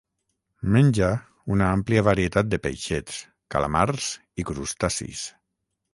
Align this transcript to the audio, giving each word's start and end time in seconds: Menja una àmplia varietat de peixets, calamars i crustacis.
Menja 0.75 1.09
una 1.57 1.67
àmplia 1.73 2.03
varietat 2.09 2.49
de 2.53 2.61
peixets, 2.63 3.19
calamars 3.57 4.11
i 4.45 4.51
crustacis. 4.53 5.23